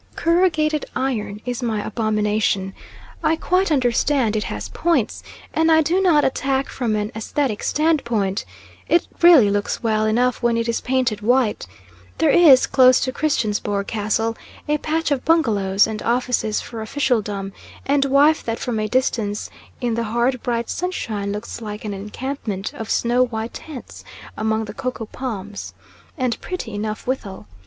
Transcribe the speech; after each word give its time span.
Corrugated 0.15 0.87
iron 0.95 1.41
is 1.45 1.61
my 1.61 1.85
abomination. 1.85 2.73
I 3.23 3.35
quite 3.35 3.71
understand 3.71 4.35
it 4.35 4.45
has 4.45 4.67
points, 4.69 5.21
and 5.53 5.71
I 5.71 5.83
do 5.83 6.01
not 6.01 6.25
attack 6.25 6.69
from 6.69 6.95
an 6.95 7.11
aesthetic 7.15 7.61
standpoint. 7.61 8.43
It 8.89 9.07
really 9.21 9.51
looks 9.51 9.83
well 9.83 10.07
enough 10.07 10.41
when 10.41 10.57
it 10.57 10.67
is 10.67 10.81
painted 10.81 11.21
white. 11.21 11.67
There 12.17 12.31
is, 12.31 12.65
close 12.65 12.99
to 13.01 13.11
Christiansborg 13.11 13.85
Castle, 13.85 14.35
a 14.67 14.79
patch 14.79 15.11
of 15.11 15.23
bungalows 15.23 15.85
and 15.85 16.01
offices 16.01 16.61
for 16.61 16.81
officialdom 16.81 17.53
and 17.85 18.03
wife 18.05 18.43
that 18.43 18.57
from 18.57 18.79
a 18.79 18.87
distance 18.87 19.51
in 19.81 19.93
the 19.93 20.05
hard 20.05 20.41
bright 20.41 20.67
sunshine 20.71 21.31
looks 21.31 21.61
like 21.61 21.85
an 21.85 21.93
encampment 21.93 22.73
of 22.73 22.89
snow 22.89 23.23
white 23.23 23.53
tents 23.53 24.03
among 24.35 24.65
the 24.65 24.73
coco 24.73 25.05
palms, 25.05 25.75
and 26.17 26.41
pretty 26.41 26.73
enough 26.73 27.05
withal. 27.05 27.45